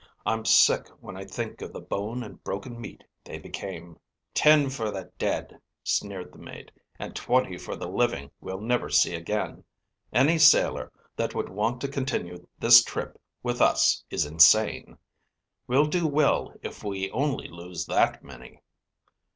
[0.25, 3.99] I'm sick when I think of the bone and broken meat they became."
[4.33, 9.13] "Ten for the dead," sneered the mate, "and twenty for the living we'll never see
[9.13, 9.63] again.
[10.11, 14.97] Any sailor that would want to continue this trip with us is insane.
[15.67, 18.63] We'll do well if we only lose that many."